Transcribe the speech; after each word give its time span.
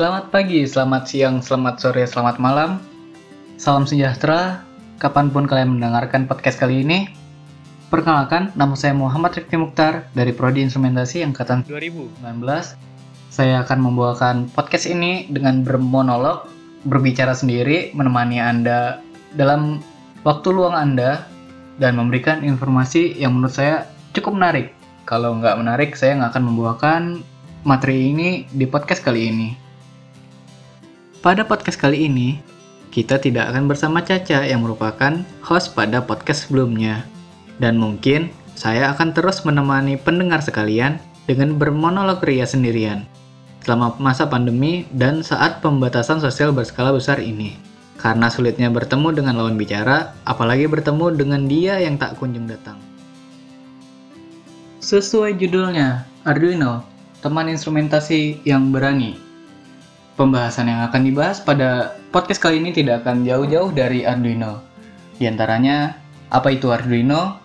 Selamat 0.00 0.32
pagi, 0.32 0.64
selamat 0.64 1.02
siang, 1.12 1.44
selamat 1.44 1.74
sore, 1.76 2.08
selamat 2.08 2.40
malam. 2.40 2.80
Salam 3.60 3.84
sejahtera, 3.84 4.64
kapan 4.96 5.28
pun 5.28 5.44
kalian 5.44 5.76
mendengarkan 5.76 6.24
podcast 6.24 6.56
kali 6.56 6.80
ini. 6.80 7.04
Perkenalkan, 7.92 8.48
nama 8.56 8.72
saya 8.72 8.96
Muhammad 8.96 9.36
Rifki 9.36 9.60
Mukhtar 9.60 10.08
dari 10.16 10.32
Prodi 10.32 10.64
Instrumentasi 10.64 11.20
Angkatan 11.20 11.68
2019. 11.68 12.16
Saya 13.28 13.60
akan 13.60 13.78
membawakan 13.84 14.48
podcast 14.48 14.88
ini 14.88 15.28
dengan 15.28 15.60
bermonolog, 15.68 16.48
berbicara 16.88 17.36
sendiri, 17.36 17.92
menemani 17.92 18.40
Anda 18.40 19.04
dalam 19.36 19.84
waktu 20.24 20.48
luang 20.48 20.80
Anda, 20.80 21.28
dan 21.76 22.00
memberikan 22.00 22.40
informasi 22.40 23.20
yang 23.20 23.36
menurut 23.36 23.52
saya 23.52 23.84
cukup 24.16 24.32
menarik. 24.32 24.72
Kalau 25.04 25.36
nggak 25.36 25.60
menarik, 25.60 25.92
saya 25.92 26.16
nggak 26.16 26.32
akan 26.32 26.44
membawakan 26.48 27.02
materi 27.68 28.16
ini 28.16 28.48
di 28.48 28.64
podcast 28.64 29.04
kali 29.04 29.28
ini. 29.28 29.59
Pada 31.20 31.44
podcast 31.44 31.76
kali 31.76 32.08
ini, 32.08 32.40
kita 32.88 33.20
tidak 33.20 33.52
akan 33.52 33.68
bersama 33.68 34.00
Caca 34.00 34.40
yang 34.40 34.64
merupakan 34.64 35.20
host 35.44 35.76
pada 35.76 36.00
podcast 36.00 36.48
sebelumnya. 36.48 37.04
Dan 37.60 37.76
mungkin 37.76 38.32
saya 38.56 38.88
akan 38.96 39.12
terus 39.12 39.44
menemani 39.44 40.00
pendengar 40.00 40.40
sekalian 40.40 40.96
dengan 41.28 41.60
bermonolog 41.60 42.24
ria 42.24 42.48
sendirian 42.48 43.04
selama 43.60 44.00
masa 44.00 44.32
pandemi 44.32 44.88
dan 44.96 45.20
saat 45.20 45.60
pembatasan 45.60 46.24
sosial 46.24 46.56
berskala 46.56 46.88
besar 46.88 47.20
ini. 47.20 47.52
Karena 48.00 48.32
sulitnya 48.32 48.72
bertemu 48.72 49.12
dengan 49.12 49.44
lawan 49.44 49.60
bicara, 49.60 50.16
apalagi 50.24 50.72
bertemu 50.72 51.20
dengan 51.20 51.44
dia 51.44 51.84
yang 51.84 52.00
tak 52.00 52.16
kunjung 52.16 52.48
datang. 52.48 52.80
Sesuai 54.80 55.36
judulnya, 55.36 56.08
Arduino, 56.24 56.80
teman 57.20 57.52
instrumentasi 57.52 58.40
yang 58.48 58.72
berani. 58.72 59.29
Pembahasan 60.18 60.68
yang 60.70 60.86
akan 60.86 61.02
dibahas 61.06 61.38
pada 61.42 61.96
podcast 62.10 62.42
kali 62.42 62.58
ini 62.58 62.74
tidak 62.74 63.06
akan 63.06 63.22
jauh-jauh 63.22 63.70
dari 63.70 64.02
Arduino. 64.04 64.60
Di 65.16 65.28
antaranya, 65.30 65.96
apa 66.30 66.54
itu 66.54 66.70
Arduino, 66.70 67.40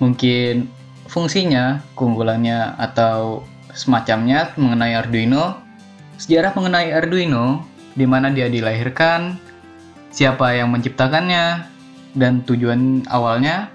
mungkin 0.00 0.68
fungsinya, 1.08 1.82
keunggulannya, 1.94 2.78
atau 2.78 3.44
semacamnya 3.72 4.52
mengenai 4.58 4.98
Arduino, 4.98 5.60
sejarah 6.18 6.52
mengenai 6.58 6.90
Arduino, 6.90 7.62
di 7.94 8.06
mana 8.06 8.30
dia 8.34 8.50
dilahirkan, 8.50 9.38
siapa 10.10 10.54
yang 10.58 10.74
menciptakannya, 10.74 11.64
dan 12.18 12.42
tujuan 12.42 13.06
awalnya, 13.12 13.70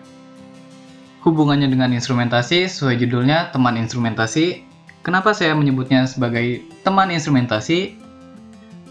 hubungannya 1.24 1.72
dengan 1.72 1.96
instrumentasi 1.96 2.68
sesuai 2.68 3.00
judulnya 3.00 3.56
teman 3.56 3.80
instrumentasi. 3.80 4.68
Kenapa 5.04 5.32
saya 5.32 5.56
menyebutnya 5.56 6.04
sebagai 6.08 6.64
teman 6.84 7.12
instrumentasi? 7.12 8.03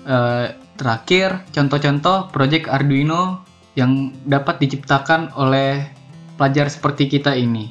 Uh, 0.03 0.51
terakhir, 0.75 1.47
contoh-contoh 1.55 2.35
project 2.35 2.67
Arduino 2.67 3.47
yang 3.79 4.11
dapat 4.27 4.59
diciptakan 4.59 5.31
oleh 5.39 5.87
pelajar 6.35 6.67
seperti 6.67 7.07
kita 7.07 7.39
ini. 7.39 7.71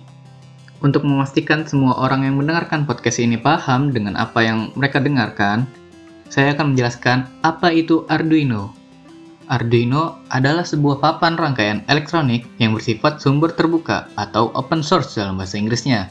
Untuk 0.81 1.05
memastikan 1.05 1.67
semua 1.67 1.93
orang 1.99 2.25
yang 2.25 2.41
mendengarkan 2.41 2.89
podcast 2.89 3.21
ini 3.21 3.37
paham 3.37 3.93
dengan 3.93 4.17
apa 4.17 4.41
yang 4.41 4.73
mereka 4.73 4.97
dengarkan, 4.97 5.69
saya 6.31 6.55
akan 6.57 6.73
menjelaskan 6.73 7.27
apa 7.43 7.69
itu 7.69 8.07
Arduino. 8.07 8.73
Arduino 9.51 10.23
adalah 10.31 10.63
sebuah 10.63 11.03
papan 11.03 11.35
rangkaian 11.35 11.83
elektronik 11.91 12.47
yang 12.57 12.71
bersifat 12.71 13.19
sumber 13.19 13.51
terbuka 13.51 14.07
atau 14.15 14.47
open 14.55 14.79
source 14.79 15.19
dalam 15.19 15.35
bahasa 15.35 15.59
Inggrisnya. 15.59 16.07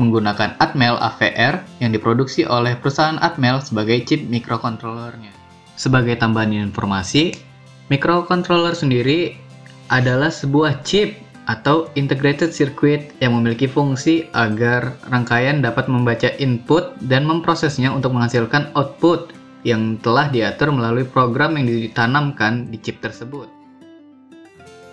Menggunakan 0.00 0.56
Atmel 0.56 0.96
AVR 0.96 1.60
yang 1.84 1.92
diproduksi 1.92 2.48
oleh 2.48 2.78
perusahaan 2.80 3.20
Atmel 3.20 3.60
sebagai 3.60 4.00
chip 4.08 4.24
microcontrollernya. 4.24 5.32
Sebagai 5.76 6.16
tambahan 6.16 6.52
informasi, 6.72 7.36
microcontroller 7.92 8.72
sendiri 8.72 9.36
adalah 9.92 10.32
sebuah 10.32 10.80
chip 10.86 11.20
atau 11.50 11.90
integrated 11.98 12.54
circuit 12.54 13.12
yang 13.18 13.34
memiliki 13.34 13.66
fungsi 13.66 14.30
agar 14.32 14.94
rangkaian 15.10 15.58
dapat 15.58 15.90
membaca 15.90 16.30
input 16.38 16.94
dan 17.04 17.26
memprosesnya 17.26 17.90
untuk 17.90 18.14
menghasilkan 18.14 18.70
output 18.78 19.34
yang 19.66 19.98
telah 20.02 20.30
diatur 20.30 20.70
melalui 20.70 21.06
program 21.06 21.58
yang 21.58 21.66
ditanamkan 21.66 22.70
di 22.70 22.78
chip 22.78 23.02
tersebut. 23.02 23.50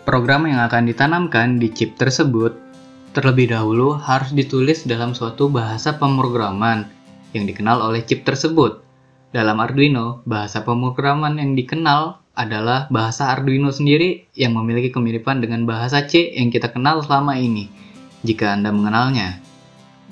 Program 0.10 0.50
yang 0.50 0.66
akan 0.66 0.90
ditanamkan 0.90 1.62
di 1.62 1.70
chip 1.70 1.94
tersebut 1.96 2.69
terlebih 3.12 3.50
dahulu 3.50 3.98
harus 3.98 4.30
ditulis 4.32 4.86
dalam 4.86 5.18
suatu 5.18 5.50
bahasa 5.50 5.98
pemrograman 5.98 6.90
yang 7.34 7.46
dikenal 7.50 7.82
oleh 7.82 8.06
chip 8.06 8.26
tersebut. 8.26 8.82
Dalam 9.30 9.62
Arduino, 9.62 10.26
bahasa 10.26 10.66
pemrograman 10.66 11.38
yang 11.38 11.54
dikenal 11.54 12.18
adalah 12.34 12.90
bahasa 12.90 13.30
Arduino 13.30 13.70
sendiri 13.70 14.26
yang 14.34 14.58
memiliki 14.58 14.90
kemiripan 14.90 15.44
dengan 15.44 15.70
bahasa 15.70 16.08
C 16.08 16.34
yang 16.34 16.50
kita 16.50 16.74
kenal 16.74 17.04
selama 17.06 17.38
ini, 17.38 17.70
jika 18.26 18.58
Anda 18.58 18.74
mengenalnya. 18.74 19.38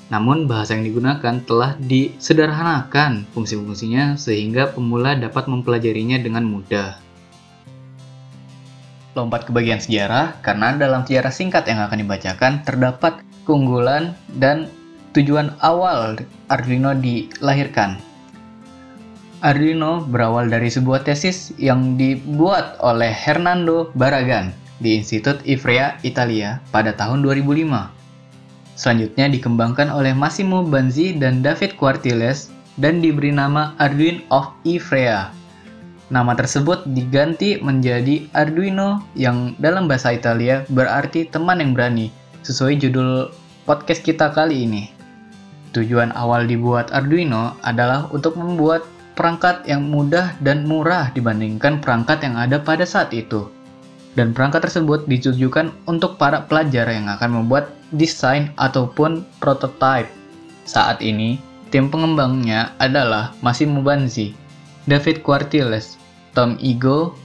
Namun 0.07 0.45
bahasa 0.45 0.77
yang 0.77 0.85
digunakan 0.87 1.41
telah 1.43 1.75
disederhanakan 1.81 3.27
fungsi-fungsinya 3.33 4.15
sehingga 4.15 4.71
pemula 4.71 5.17
dapat 5.17 5.49
mempelajarinya 5.49 6.21
dengan 6.21 6.47
mudah. 6.47 7.06
Lompat 9.17 9.49
ke 9.49 9.51
bagian 9.51 9.81
sejarah, 9.81 10.37
karena 10.45 10.77
dalam 10.77 11.01
sejarah 11.01 11.33
singkat 11.33 11.65
yang 11.65 11.81
akan 11.81 12.05
dibacakan 12.05 12.61
terdapat 12.61 13.25
keunggulan 13.49 14.13
dan 14.37 14.69
tujuan 15.17 15.57
awal 15.65 16.21
Arduino 16.53 16.93
dilahirkan. 16.93 17.97
Arduino 19.41 20.05
berawal 20.05 20.53
dari 20.53 20.69
sebuah 20.69 21.01
tesis 21.01 21.49
yang 21.57 21.97
dibuat 21.97 22.77
oleh 22.77 23.09
Hernando 23.09 23.89
Barragan 23.97 24.53
di 24.77 25.01
Institut 25.01 25.41
Ivrea, 25.49 25.97
Italia 26.05 26.61
pada 26.69 26.93
tahun 26.93 27.25
2005. 27.25 27.89
Selanjutnya 28.77 29.25
dikembangkan 29.33 29.89
oleh 29.89 30.13
Massimo 30.13 30.61
Banzi 30.61 31.17
dan 31.17 31.41
David 31.41 31.73
Quartiles 31.81 32.53
dan 32.77 33.01
diberi 33.01 33.33
nama 33.33 33.73
Arduino 33.81 34.21
of 34.29 34.53
Ivrea. 34.61 35.33
Nama 36.07 36.39
tersebut 36.39 36.87
diganti 36.87 37.59
menjadi 37.59 38.31
Arduino 38.31 39.03
yang 39.11 39.59
dalam 39.59 39.91
bahasa 39.91 40.15
Italia 40.15 40.63
berarti 40.71 41.27
teman 41.27 41.59
yang 41.59 41.75
berani, 41.75 42.15
sesuai 42.47 42.79
judul 42.79 43.27
podcast 43.67 44.07
kita 44.07 44.31
kali 44.31 44.63
ini. 44.63 44.87
Tujuan 45.75 46.15
awal 46.15 46.47
dibuat 46.47 46.95
Arduino 46.95 47.59
adalah 47.59 48.07
untuk 48.15 48.39
membuat 48.39 48.87
perangkat 49.19 49.67
yang 49.67 49.83
mudah 49.83 50.31
dan 50.39 50.63
murah 50.63 51.11
dibandingkan 51.11 51.83
perangkat 51.83 52.23
yang 52.23 52.39
ada 52.39 52.55
pada 52.63 52.87
saat 52.87 53.11
itu. 53.11 53.51
Dan 54.15 54.31
perangkat 54.31 54.63
tersebut 54.63 55.11
ditujukan 55.11 55.75
untuk 55.91 56.15
para 56.15 56.47
pelajar 56.47 56.87
yang 56.87 57.11
akan 57.11 57.43
membuat 57.43 57.75
desain 57.91 58.55
ataupun 58.55 59.27
prototype. 59.43 60.07
Saat 60.63 61.03
ini, 61.03 61.35
tim 61.67 61.91
pengembangnya 61.91 62.71
adalah 62.79 63.35
Massimo 63.43 63.83
Banzi, 63.83 64.31
David 64.87 65.19
Quartiles, 65.19 65.96
Tom 66.37 66.53
Igo, 66.61 67.17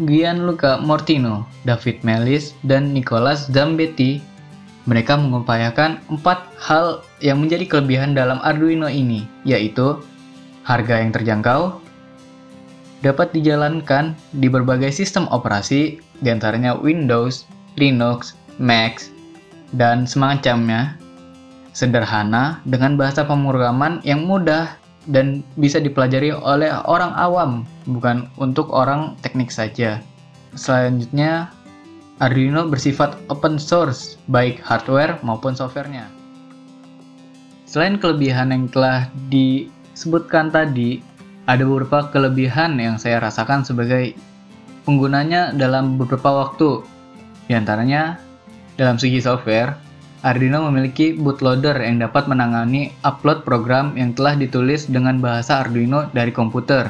Gianluca 0.00 0.80
Mortino, 0.80 1.44
David 1.68 2.00
Melis, 2.08 2.56
dan 2.64 2.96
Nicolas 2.96 3.52
Zambetti. 3.52 4.24
Mereka 4.88 5.20
mengupayakan 5.20 6.00
empat 6.08 6.48
hal 6.56 7.04
yang 7.20 7.44
menjadi 7.44 7.68
kelebihan 7.68 8.16
dalam 8.16 8.40
Arduino 8.40 8.88
ini, 8.88 9.28
yaitu 9.44 10.00
harga 10.64 11.04
yang 11.04 11.12
terjangkau, 11.12 11.84
dapat 13.04 13.28
dijalankan 13.36 14.16
di 14.32 14.48
berbagai 14.48 14.88
sistem 14.88 15.28
operasi, 15.28 16.00
di 16.24 16.28
antaranya 16.32 16.72
Windows, 16.80 17.44
Linux, 17.76 18.32
Mac, 18.56 19.04
dan 19.76 20.08
semacamnya, 20.08 20.96
sederhana 21.76 22.64
dengan 22.64 22.96
bahasa 22.96 23.20
pemrograman 23.20 24.00
yang 24.00 24.24
mudah 24.24 24.80
dan 25.10 25.46
bisa 25.58 25.78
dipelajari 25.78 26.34
oleh 26.34 26.70
orang 26.86 27.14
awam, 27.14 27.62
bukan 27.86 28.26
untuk 28.38 28.70
orang 28.74 29.14
teknik 29.22 29.54
saja. 29.54 30.02
Selanjutnya, 30.58 31.50
Arduino 32.18 32.66
bersifat 32.66 33.14
open 33.28 33.60
source, 33.60 34.16
baik 34.32 34.58
hardware 34.64 35.20
maupun 35.20 35.52
softwarenya. 35.52 36.08
Selain 37.68 38.00
kelebihan 38.00 38.54
yang 38.54 38.64
telah 38.72 39.12
di 39.28 39.68
sebutkan 39.92 40.48
tadi, 40.48 41.04
ada 41.46 41.62
beberapa 41.62 42.08
kelebihan 42.10 42.80
yang 42.80 42.96
saya 42.96 43.20
rasakan 43.20 43.62
sebagai 43.62 44.16
penggunanya 44.88 45.52
dalam 45.52 46.00
beberapa 46.00 46.46
waktu. 46.46 46.82
Di 47.46 47.54
antaranya, 47.54 48.18
dalam 48.80 48.96
segi 48.98 49.20
software, 49.22 49.76
Arduino 50.24 50.64
memiliki 50.72 51.12
bootloader 51.12 51.76
yang 51.82 52.00
dapat 52.00 52.24
menangani 52.30 52.94
upload 53.04 53.44
program 53.44 53.92
yang 54.00 54.16
telah 54.16 54.32
ditulis 54.32 54.88
dengan 54.88 55.20
bahasa 55.20 55.60
Arduino 55.60 56.08
dari 56.16 56.32
komputer. 56.32 56.88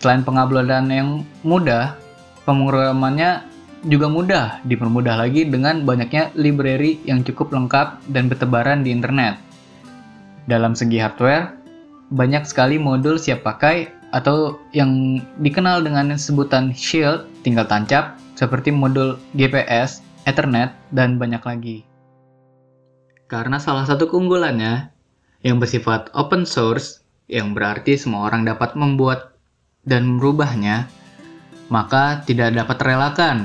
Selain 0.00 0.24
penguploadan 0.24 0.88
yang 0.88 1.24
mudah, 1.44 1.96
pemrogramannya 2.48 3.44
juga 3.84 4.08
mudah, 4.08 4.46
dipermudah 4.64 5.20
lagi 5.20 5.44
dengan 5.44 5.84
banyaknya 5.84 6.32
library 6.34 6.98
yang 7.04 7.20
cukup 7.20 7.52
lengkap 7.52 8.00
dan 8.10 8.32
bertebaran 8.32 8.80
di 8.80 8.90
internet. 8.90 9.36
Dalam 10.48 10.72
segi 10.72 10.96
hardware, 11.02 11.52
banyak 12.14 12.46
sekali 12.46 12.78
modul 12.78 13.18
siap 13.18 13.42
pakai 13.42 13.90
atau 14.14 14.62
yang 14.70 15.18
dikenal 15.42 15.82
dengan 15.82 16.14
sebutan 16.14 16.70
Shield 16.70 17.26
tinggal 17.42 17.66
tancap 17.66 18.16
seperti 18.38 18.70
modul 18.70 19.18
GPS, 19.34 20.00
Ethernet, 20.28 20.70
dan 20.94 21.18
banyak 21.18 21.42
lagi. 21.42 21.95
Karena 23.26 23.58
salah 23.58 23.82
satu 23.82 24.06
keunggulannya 24.06 24.94
yang 25.42 25.58
bersifat 25.58 26.14
open 26.14 26.46
source, 26.46 27.02
yang 27.26 27.58
berarti 27.58 27.98
semua 27.98 28.30
orang 28.30 28.46
dapat 28.46 28.78
membuat 28.78 29.34
dan 29.82 30.18
merubahnya, 30.18 30.86
maka 31.66 32.22
tidak 32.22 32.54
dapat 32.54 32.76
terelakkan 32.78 33.36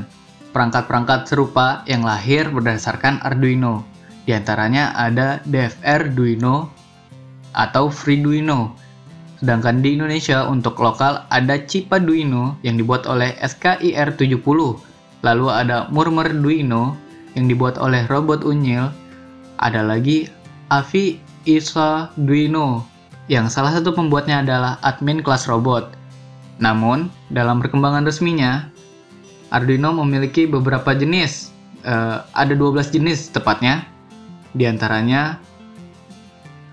perangkat-perangkat 0.54 1.25
serupa 1.25 1.81
yang 1.89 2.06
lahir 2.06 2.51
berdasarkan 2.54 3.24
Arduino. 3.25 3.81
Di 4.28 4.38
antaranya 4.38 4.94
ada 4.94 5.42
DFR 5.50 6.13
Duino 6.13 6.69
atau 7.57 7.89
FreeDuino. 7.89 8.77
Sedangkan 9.42 9.81
di 9.81 9.98
Indonesia 9.98 10.45
untuk 10.45 10.77
lokal 10.77 11.25
ada 11.34 11.57
Cipaduino 11.57 12.62
yang 12.62 12.77
dibuat 12.77 13.10
oleh 13.10 13.34
SKIR 13.42 14.13
70. 14.13 14.38
Lalu 15.25 15.48
ada 15.50 15.89
Murmur 15.89 16.30
Duino 16.30 16.94
yang 17.34 17.50
dibuat 17.50 17.81
oleh 17.81 18.06
Robot 18.06 18.45
Unyil. 18.45 18.94
Ada 19.62 19.86
lagi 19.86 20.25
Avi 20.74 21.22
Isa 21.46 22.10
Duino 22.18 22.90
yang 23.30 23.46
salah 23.48 23.72
satu 23.72 23.94
pembuatnya 23.94 24.42
adalah 24.42 24.81
admin 24.81 25.22
kelas 25.22 25.46
robot. 25.46 25.94
Namun, 26.58 27.08
dalam 27.30 27.62
perkembangan 27.62 28.06
resminya, 28.06 28.69
Arduino 29.54 29.94
memiliki 29.94 30.50
beberapa 30.50 30.98
jenis. 30.98 31.54
Uh, 31.81 32.22
ada 32.38 32.54
12 32.54 32.94
jenis 32.94 33.30
tepatnya. 33.34 33.86
Di 34.54 34.68
antaranya 34.68 35.40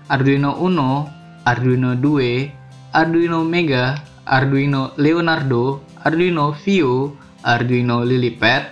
Arduino 0.09 0.57
Uno, 0.59 1.07
Arduino 1.45 1.95
Due, 1.95 2.49
Arduino 2.91 3.45
Mega, 3.45 3.97
Arduino 4.25 4.93
Leonardo, 4.97 5.81
Arduino 6.03 6.53
Vio, 6.65 7.13
Arduino 7.45 8.03
Lilipad, 8.03 8.69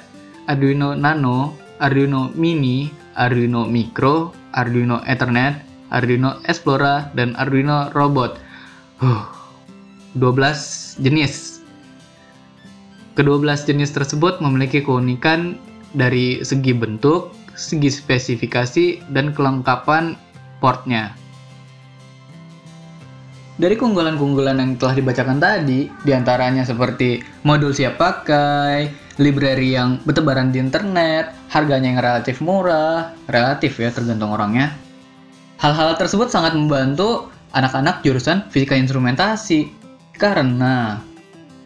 Arduino 0.50 0.94
Nano, 0.94 1.56
Arduino 1.80 2.30
Mini, 2.36 2.92
Arduino 3.18 3.66
Micro, 3.66 4.32
Arduino 4.54 5.02
Ethernet, 5.10 5.60
Arduino 5.90 6.38
Explora, 6.46 7.10
dan 7.18 7.34
Arduino 7.36 7.90
Robot. 7.98 8.38
Huh, 9.02 9.26
12 10.16 11.02
jenis. 11.02 11.62
Kedua 13.18 13.42
jenis 13.42 13.90
tersebut 13.90 14.38
memiliki 14.40 14.86
keunikan 14.86 15.58
dari 15.98 16.46
segi 16.46 16.70
bentuk, 16.72 17.34
segi 17.58 17.90
spesifikasi, 17.90 19.02
dan 19.10 19.34
kelengkapan 19.34 20.14
portnya. 20.62 21.18
Dari 23.58 23.74
keunggulan-keunggulan 23.74 24.62
yang 24.62 24.72
telah 24.78 24.94
dibacakan 24.94 25.42
tadi, 25.42 25.90
di 25.90 26.12
antaranya 26.14 26.62
seperti 26.62 27.26
modul 27.42 27.74
siap 27.74 27.98
pakai, 27.98 28.94
library 29.18 29.74
yang 29.74 29.98
bertebaran 30.06 30.54
di 30.54 30.62
internet, 30.62 31.34
harganya 31.50 31.90
yang 31.90 32.02
relatif 32.06 32.38
murah, 32.38 33.18
relatif 33.26 33.82
ya 33.82 33.90
tergantung 33.90 34.30
orangnya. 34.30 34.78
Hal-hal 35.58 35.98
tersebut 35.98 36.30
sangat 36.30 36.54
membantu 36.54 37.34
anak-anak 37.58 38.06
jurusan 38.06 38.46
fisika 38.54 38.78
instrumentasi 38.78 39.74
karena 40.14 41.02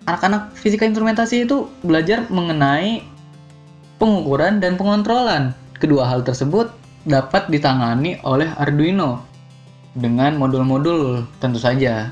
anak-anak 0.08 0.56
fisika 0.56 0.88
instrumentasi 0.88 1.44
itu 1.44 1.68
belajar 1.84 2.24
mengenai 2.32 3.04
pengukuran 4.00 4.64
dan 4.64 4.80
pengontrolan. 4.80 5.52
Kedua 5.76 6.08
hal 6.08 6.24
tersebut 6.24 6.72
dapat 7.04 7.52
ditangani 7.52 8.16
oleh 8.24 8.48
Arduino 8.56 9.31
dengan 9.96 10.40
modul-modul 10.40 11.28
tentu 11.44 11.60
saja. 11.60 12.12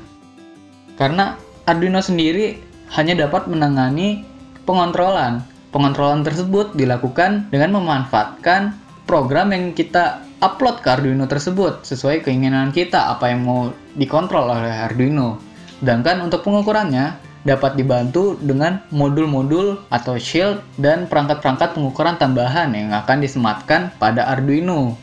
Karena 1.00 1.36
Arduino 1.64 2.04
sendiri 2.04 2.60
hanya 2.92 3.26
dapat 3.26 3.48
menangani 3.48 4.26
pengontrolan. 4.68 5.44
Pengontrolan 5.70 6.26
tersebut 6.26 6.74
dilakukan 6.74 7.46
dengan 7.54 7.78
memanfaatkan 7.78 8.74
program 9.06 9.54
yang 9.54 9.70
kita 9.70 10.26
upload 10.42 10.82
ke 10.82 10.88
Arduino 10.90 11.30
tersebut 11.30 11.86
sesuai 11.86 12.26
keinginan 12.26 12.74
kita 12.74 13.14
apa 13.14 13.30
yang 13.30 13.46
mau 13.46 13.70
dikontrol 13.94 14.50
oleh 14.50 14.90
Arduino. 14.90 15.38
Sedangkan 15.78 16.26
untuk 16.26 16.42
pengukurannya 16.42 17.30
dapat 17.40 17.78
dibantu 17.78 18.36
dengan 18.42 18.84
modul-modul 18.92 19.80
atau 19.88 20.20
shield 20.20 20.60
dan 20.76 21.08
perangkat-perangkat 21.08 21.72
pengukuran 21.72 22.20
tambahan 22.20 22.74
yang 22.76 22.92
akan 22.92 23.24
disematkan 23.24 23.88
pada 23.96 24.28
Arduino. 24.28 24.98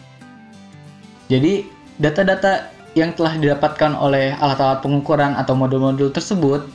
Jadi, 1.27 1.65
data-data 1.97 2.69
yang 2.97 3.13
telah 3.13 3.37
didapatkan 3.37 3.93
oleh 3.93 4.33
alat-alat 4.37 4.81
pengukuran 4.81 5.37
atau 5.37 5.53
modul-modul 5.53 6.09
tersebut, 6.09 6.65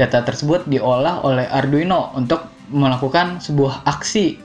data 0.00 0.24
tersebut 0.24 0.64
diolah 0.68 1.20
oleh 1.24 1.44
Arduino 1.48 2.12
untuk 2.16 2.48
melakukan 2.72 3.40
sebuah 3.40 3.84
aksi 3.84 4.36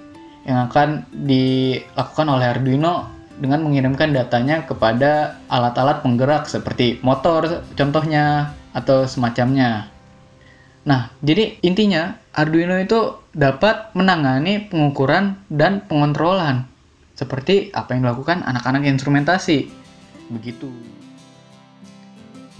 yang 0.47 0.67
akan 0.71 1.05
dilakukan 1.13 2.27
oleh 2.27 2.45
Arduino 2.49 3.07
dengan 3.41 3.65
mengirimkan 3.65 4.13
datanya 4.13 4.65
kepada 4.65 5.41
alat-alat 5.49 6.05
penggerak 6.05 6.45
seperti 6.45 7.01
motor 7.01 7.65
contohnya 7.73 8.53
atau 8.75 9.07
semacamnya. 9.07 9.89
Nah, 10.81 11.13
jadi 11.21 11.61
intinya 11.61 12.17
Arduino 12.33 12.77
itu 12.77 13.21
dapat 13.31 13.93
menangani 13.93 14.65
pengukuran 14.65 15.37
dan 15.47 15.85
pengontrolan 15.85 16.65
seperti 17.13 17.69
apa 17.75 17.93
yang 17.93 18.09
dilakukan 18.09 18.41
anak-anak 18.41 18.87
instrumentasi 18.89 19.69
begitu. 20.31 20.71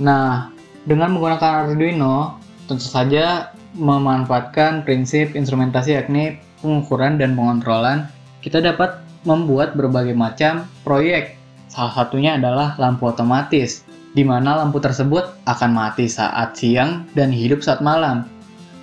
Nah, 0.02 0.52
dengan 0.84 1.14
menggunakan 1.16 1.72
Arduino, 1.72 2.42
tentu 2.68 2.86
saja 2.86 3.56
memanfaatkan 3.78 4.84
prinsip 4.84 5.38
instrumentasi 5.38 5.96
yakni 5.96 6.42
pengukuran 6.60 7.16
dan 7.18 7.34
pengontrolan, 7.34 8.12
kita 8.44 8.60
dapat 8.60 9.00
membuat 9.24 9.78
berbagai 9.78 10.18
macam 10.18 10.66
proyek. 10.82 11.38
Salah 11.72 11.94
satunya 11.96 12.36
adalah 12.36 12.76
lampu 12.76 13.08
otomatis, 13.08 13.88
di 14.12 14.28
mana 14.28 14.60
lampu 14.60 14.84
tersebut 14.84 15.24
akan 15.48 15.72
mati 15.72 16.12
saat 16.12 16.58
siang 16.60 17.08
dan 17.16 17.32
hidup 17.32 17.64
saat 17.64 17.80
malam. 17.80 18.28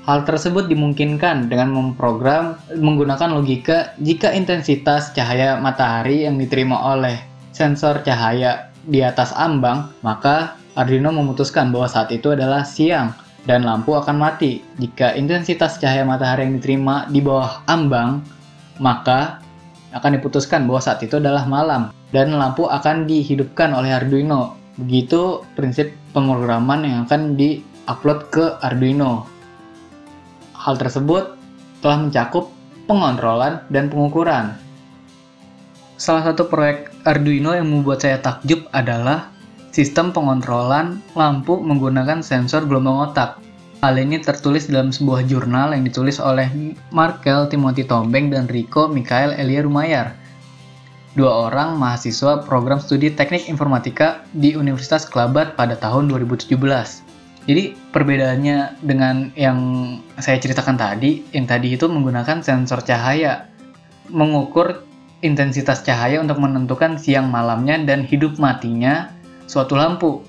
Hal 0.09 0.25
tersebut 0.25 0.73
dimungkinkan 0.73 1.53
dengan 1.53 1.69
memprogram 1.77 2.57
menggunakan 2.73 3.29
logika 3.29 3.93
jika 4.01 4.33
intensitas 4.33 5.13
cahaya 5.13 5.61
matahari 5.61 6.25
yang 6.25 6.41
diterima 6.41 6.81
oleh 6.97 7.21
sensor 7.53 8.01
cahaya 8.01 8.68
di 8.89 9.05
atas 9.05 9.37
ambang, 9.37 9.93
maka 10.01 10.57
Arduino 10.73 11.13
memutuskan 11.13 11.69
bahwa 11.69 11.87
saat 11.87 12.09
itu 12.09 12.33
adalah 12.33 12.65
siang 12.65 13.13
dan 13.45 13.63
lampu 13.69 13.93
akan 13.93 14.17
mati. 14.17 14.65
Jika 14.81 15.13
intensitas 15.15 15.77
cahaya 15.77 16.09
matahari 16.09 16.49
yang 16.49 16.57
diterima 16.57 17.05
di 17.13 17.21
bawah 17.21 17.61
ambang, 17.69 18.25
maka 18.81 19.45
akan 19.93 20.21
diputuskan 20.21 20.65
bahwa 20.65 20.81
saat 20.81 21.05
itu 21.05 21.21
adalah 21.21 21.45
malam 21.45 21.93
dan 22.13 22.33
lampu 22.33 22.65
akan 22.65 23.05
dihidupkan 23.05 23.77
oleh 23.77 23.93
Arduino. 23.93 24.57
Begitu 24.79 25.43
prinsip 25.59 25.93
pemrograman 26.15 26.87
yang 26.87 26.99
akan 27.05 27.35
di-upload 27.37 28.31
ke 28.33 28.45
Arduino. 28.65 29.27
Hal 30.55 30.79
tersebut 30.79 31.35
telah 31.83 31.99
mencakup 31.99 32.51
pengontrolan 32.87 33.63
dan 33.69 33.91
pengukuran. 33.93 34.57
Salah 35.99 36.31
satu 36.31 36.47
proyek 36.47 36.95
Arduino 37.03 37.59
yang 37.59 37.75
membuat 37.75 38.07
saya 38.07 38.23
takjub 38.23 38.71
adalah 38.71 39.35
sistem 39.75 40.15
pengontrolan 40.15 41.03
lampu 41.19 41.59
menggunakan 41.59 42.23
sensor 42.23 42.71
gelombang 42.71 43.11
otak. 43.11 43.43
Hal 43.83 43.99
ini 43.99 44.23
tertulis 44.23 44.71
dalam 44.71 44.95
sebuah 44.95 45.27
jurnal 45.27 45.75
yang 45.75 45.83
ditulis 45.83 46.23
oleh 46.23 46.47
Markel 46.95 47.51
Timothy 47.51 47.83
Tombeng 47.83 48.31
dan 48.31 48.47
Rico 48.47 48.87
Mikael 48.87 49.35
Elia 49.35 49.67
Rumayar. 49.67 50.15
Dua 51.19 51.51
orang 51.51 51.75
mahasiswa 51.75 52.47
program 52.47 52.79
studi 52.79 53.11
teknik 53.11 53.51
informatika 53.51 54.23
di 54.31 54.55
Universitas 54.55 55.03
Kelabat 55.03 55.59
pada 55.59 55.75
tahun 55.75 56.07
2017. 56.15 56.55
Jadi 57.51 57.75
perbedaannya 57.91 58.87
dengan 58.87 59.35
yang 59.35 59.59
saya 60.23 60.39
ceritakan 60.39 60.79
tadi, 60.79 61.27
yang 61.35 61.51
tadi 61.51 61.75
itu 61.75 61.91
menggunakan 61.91 62.39
sensor 62.39 62.87
cahaya, 62.87 63.51
mengukur 64.07 64.88
intensitas 65.21 65.83
cahaya 65.83 66.23
untuk 66.23 66.39
menentukan 66.39 66.97
siang 66.97 67.31
malamnya 67.31 67.79
dan 67.83 68.07
hidup 68.07 68.39
matinya 68.39 69.11
suatu 69.51 69.75
lampu. 69.75 70.23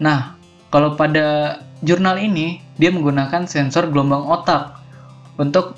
Nah, 0.00 0.36
kalau 0.72 0.96
pada 0.96 1.60
jurnal 1.84 2.16
ini 2.20 2.64
dia 2.80 2.88
menggunakan 2.92 3.44
sensor 3.44 3.92
gelombang 3.92 4.24
otak 4.24 4.80
untuk 5.36 5.76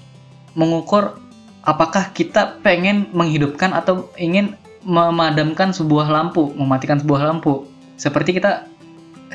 mengukur 0.54 1.18
apakah 1.66 2.10
kita 2.14 2.62
pengen 2.62 3.10
menghidupkan 3.14 3.74
atau 3.74 4.10
ingin 4.18 4.54
memadamkan 4.86 5.74
sebuah 5.74 6.08
lampu, 6.08 6.54
mematikan 6.54 7.02
sebuah 7.02 7.26
lampu. 7.26 7.66
Seperti 7.98 8.38
kita 8.38 8.66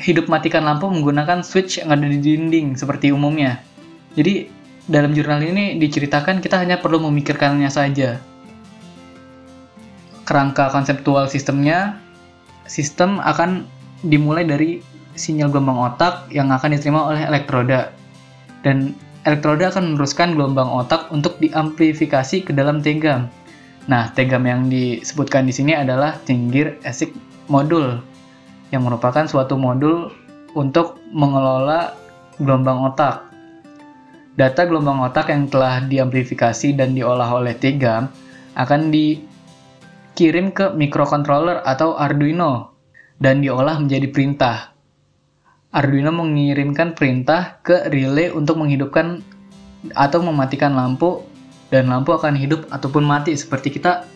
hidup 0.00 0.26
matikan 0.26 0.64
lampu 0.66 0.90
menggunakan 0.90 1.44
switch 1.44 1.78
yang 1.78 1.94
ada 1.94 2.08
di 2.08 2.18
dinding 2.18 2.74
seperti 2.74 3.14
umumnya. 3.14 3.60
Jadi 4.16 4.48
dalam 4.84 5.16
jurnal 5.16 5.40
ini 5.40 5.80
diceritakan 5.80 6.44
kita 6.44 6.60
hanya 6.60 6.80
perlu 6.80 7.00
memikirkannya 7.08 7.72
saja. 7.72 8.20
Kerangka 10.24 10.72
konseptual 10.72 11.28
sistemnya, 11.28 12.00
sistem 12.68 13.20
akan 13.20 13.64
dimulai 14.04 14.44
dari 14.44 14.80
sinyal 15.16 15.52
gelombang 15.52 15.80
otak 15.92 16.28
yang 16.32 16.52
akan 16.52 16.76
diterima 16.76 17.12
oleh 17.12 17.24
elektroda. 17.24 17.92
Dan 18.64 18.96
elektroda 19.28 19.72
akan 19.72 19.94
meneruskan 19.94 20.36
gelombang 20.36 20.68
otak 20.68 21.08
untuk 21.12 21.36
diamplifikasi 21.40 22.44
ke 22.44 22.52
dalam 22.52 22.80
tegam. 22.80 23.28
Nah, 23.84 24.08
tegam 24.16 24.48
yang 24.48 24.72
disebutkan 24.72 25.44
di 25.44 25.52
sini 25.52 25.76
adalah 25.76 26.16
tinggir 26.24 26.80
esik 26.88 27.12
modul, 27.52 28.00
yang 28.72 28.88
merupakan 28.88 29.28
suatu 29.28 29.60
modul 29.60 30.08
untuk 30.56 31.00
mengelola 31.12 31.92
gelombang 32.40 32.80
otak. 32.88 33.33
Data 34.34 34.66
gelombang 34.66 34.98
otak 35.06 35.30
yang 35.30 35.46
telah 35.46 35.78
diamplifikasi 35.86 36.74
dan 36.74 36.90
diolah 36.90 37.30
oleh 37.30 37.54
tegam 37.54 38.10
akan 38.58 38.90
dikirim 38.90 40.50
ke 40.50 40.74
microcontroller 40.74 41.62
atau 41.62 41.94
Arduino 41.94 42.74
dan 43.22 43.38
diolah 43.38 43.78
menjadi 43.78 44.10
perintah. 44.10 44.74
Arduino 45.70 46.10
mengirimkan 46.10 46.98
perintah 46.98 47.62
ke 47.62 47.86
relay 47.90 48.30
untuk 48.30 48.58
menghidupkan 48.58 49.22
atau 49.94 50.18
mematikan 50.22 50.74
lampu 50.74 51.22
dan 51.70 51.90
lampu 51.90 52.14
akan 52.14 52.34
hidup 52.34 52.66
ataupun 52.70 53.06
mati 53.06 53.34
seperti 53.34 53.74
kita 53.74 54.06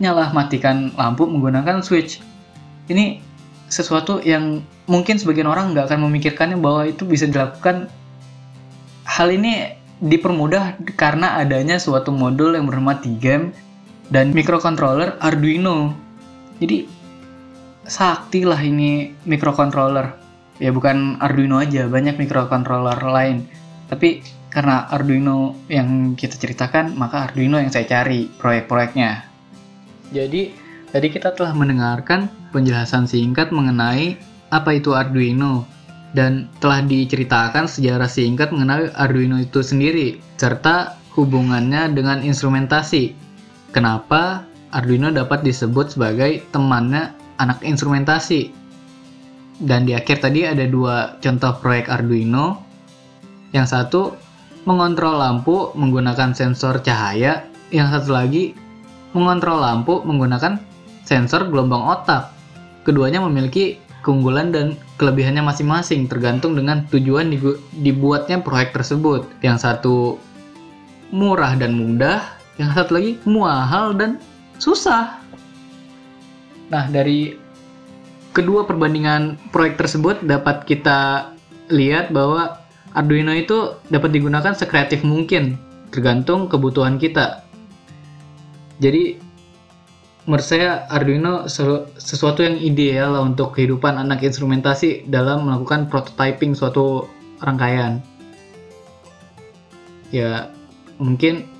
nyala 0.00 0.32
matikan 0.34 0.90
lampu 0.98 1.26
menggunakan 1.26 1.82
switch. 1.84 2.18
Ini 2.90 3.22
sesuatu 3.70 4.18
yang 4.24 4.66
mungkin 4.90 5.14
sebagian 5.14 5.46
orang 5.46 5.70
nggak 5.76 5.92
akan 5.92 6.10
memikirkannya 6.10 6.58
bahwa 6.58 6.90
itu 6.90 7.06
bisa 7.06 7.30
dilakukan. 7.30 7.86
Hal 9.10 9.34
ini 9.34 9.66
dipermudah 9.98 10.78
karena 10.94 11.42
adanya 11.42 11.82
suatu 11.82 12.14
modul 12.14 12.54
yang 12.54 12.70
bernama 12.70 12.94
T-Game 13.02 13.50
dan 14.06 14.30
microcontroller 14.30 15.18
Arduino. 15.18 15.98
Jadi 16.62 16.86
sakti 17.82 18.46
lah 18.46 18.62
ini 18.62 19.10
microcontroller. 19.26 20.14
Ya 20.62 20.70
bukan 20.70 21.18
Arduino 21.18 21.58
aja 21.58 21.90
banyak 21.90 22.22
microcontroller 22.22 23.02
lain. 23.02 23.50
Tapi 23.90 24.22
karena 24.46 24.86
Arduino 24.86 25.58
yang 25.66 26.14
kita 26.14 26.38
ceritakan 26.38 26.94
maka 26.94 27.26
Arduino 27.26 27.58
yang 27.58 27.74
saya 27.74 27.90
cari 27.90 28.30
proyek-proyeknya. 28.30 29.26
Jadi 30.14 30.54
tadi 30.94 31.06
kita 31.10 31.34
telah 31.34 31.50
mendengarkan 31.58 32.30
penjelasan 32.54 33.10
singkat 33.10 33.50
mengenai 33.50 34.14
apa 34.54 34.70
itu 34.70 34.94
Arduino 34.94 35.66
dan 36.16 36.50
telah 36.58 36.82
diceritakan 36.82 37.70
sejarah 37.70 38.10
singkat 38.10 38.50
mengenai 38.50 38.90
Arduino 38.98 39.38
itu 39.38 39.62
sendiri 39.62 40.18
serta 40.36 40.98
hubungannya 41.14 41.94
dengan 41.94 42.22
instrumentasi 42.22 43.14
kenapa 43.70 44.42
Arduino 44.74 45.10
dapat 45.14 45.46
disebut 45.46 45.94
sebagai 45.94 46.42
temannya 46.50 47.14
anak 47.38 47.62
instrumentasi 47.62 48.60
dan 49.60 49.84
di 49.84 49.92
akhir 49.92 50.24
tadi 50.24 50.48
ada 50.48 50.64
dua 50.64 51.20
contoh 51.20 51.52
proyek 51.60 51.92
Arduino. 51.92 52.64
Yang 53.52 53.66
satu 53.76 54.02
mengontrol 54.64 55.20
lampu 55.20 55.68
menggunakan 55.76 56.32
sensor 56.32 56.80
cahaya, 56.80 57.44
yang 57.68 57.92
satu 57.92 58.16
lagi 58.16 58.56
mengontrol 59.12 59.60
lampu 59.60 60.00
menggunakan 60.00 60.56
sensor 61.04 61.52
gelombang 61.52 61.84
otak. 61.84 62.32
Keduanya 62.88 63.20
memiliki 63.20 63.76
keunggulan 64.00 64.52
dan 64.52 64.76
kelebihannya 64.96 65.44
masing-masing 65.44 66.08
tergantung 66.08 66.56
dengan 66.56 66.84
tujuan 66.88 67.32
dibuatnya 67.80 68.40
proyek 68.40 68.72
tersebut. 68.76 69.28
Yang 69.44 69.58
satu 69.64 69.96
murah 71.10 71.56
dan 71.58 71.76
mudah, 71.76 72.22
yang 72.56 72.70
satu 72.72 72.96
lagi 72.96 73.20
mahal 73.26 73.96
dan 73.96 74.20
susah. 74.60 75.20
Nah, 76.70 76.86
dari 76.86 77.34
kedua 78.30 78.62
perbandingan 78.68 79.40
proyek 79.50 79.80
tersebut 79.80 80.22
dapat 80.22 80.62
kita 80.64 81.32
lihat 81.70 82.14
bahwa 82.14 82.62
Arduino 82.94 83.30
itu 83.34 83.78
dapat 83.90 84.10
digunakan 84.10 84.54
sekreatif 84.54 85.06
mungkin, 85.06 85.54
tergantung 85.94 86.50
kebutuhan 86.50 86.98
kita. 86.98 87.46
Jadi, 88.82 89.18
menurut 90.30 90.46
saya 90.46 90.86
Arduino 90.94 91.50
sesuatu 91.98 92.46
yang 92.46 92.54
ideal 92.54 93.18
untuk 93.18 93.58
kehidupan 93.58 93.98
anak 93.98 94.22
instrumentasi 94.22 95.10
dalam 95.10 95.50
melakukan 95.50 95.90
prototyping 95.90 96.54
suatu 96.54 97.10
rangkaian. 97.42 97.98
Ya, 100.14 100.54
mungkin 101.02 101.50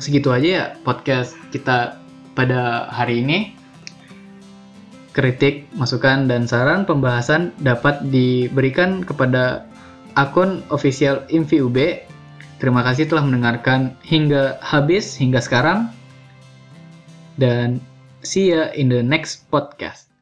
segitu 0.00 0.32
aja 0.32 0.48
ya 0.48 0.64
podcast 0.80 1.36
kita 1.52 2.00
pada 2.32 2.88
hari 2.88 3.20
ini 3.20 3.52
kritik, 5.12 5.68
masukan, 5.76 6.24
dan 6.24 6.48
saran 6.48 6.88
pembahasan 6.88 7.52
dapat 7.60 8.00
diberikan 8.08 9.04
kepada 9.04 9.68
akun 10.16 10.64
official 10.72 11.20
InviUB. 11.28 12.00
Terima 12.64 12.80
kasih 12.80 13.12
telah 13.12 13.28
mendengarkan 13.28 13.92
hingga 14.00 14.56
habis, 14.64 15.20
hingga 15.20 15.44
sekarang. 15.44 15.92
Dan 17.34 17.82
see 18.22 18.54
ya 18.54 18.70
in 18.72 18.88
the 18.88 19.02
next 19.02 19.50
podcast. 19.50 20.13